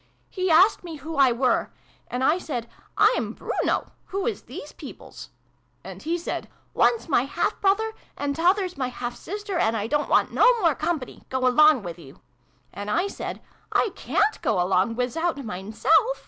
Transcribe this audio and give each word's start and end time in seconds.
"He 0.31 0.49
asked 0.49 0.83
me 0.83 0.95
who 0.95 1.15
I 1.15 1.31
were. 1.31 1.69
And 2.07 2.23
I 2.23 2.39
said' 2.39 2.67
I'm 3.13 3.33
Bruno: 3.33 3.91
who 4.05 4.25
is 4.25 4.41
these 4.41 4.71
peoples?' 4.71 5.29
And 5.83 6.01
he 6.01 6.17
said' 6.17 6.49
One's 6.73 7.07
my 7.07 7.25
half 7.25 7.61
brother, 7.61 7.93
and 8.17 8.35
t'other's 8.35 8.75
my 8.79 8.87
half 8.87 9.15
sister: 9.15 9.59
and 9.59 9.77
I 9.77 9.85
don't 9.85 10.09
want 10.09 10.33
no 10.33 10.59
more 10.59 10.73
company! 10.73 11.21
Go 11.29 11.45
along 11.47 11.83
with 11.83 11.99
yer!' 11.99 12.15
And 12.73 12.89
I 12.89 13.05
said 13.05 13.43
'I 13.73 13.89
ca'n't 13.93 14.41
go 14.41 14.59
along 14.59 14.95
wizout 14.95 15.37
mine 15.45 15.71
self!' 15.71 15.95